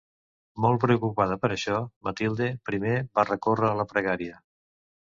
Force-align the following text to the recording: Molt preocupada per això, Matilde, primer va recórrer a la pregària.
Molt 0.63 0.79
preocupada 0.85 1.37
per 1.45 1.51
això, 1.57 1.83
Matilde, 2.09 2.49
primer 2.71 2.99
va 3.21 3.31
recórrer 3.35 3.71
a 3.75 3.79
la 3.83 3.89
pregària. 3.95 4.43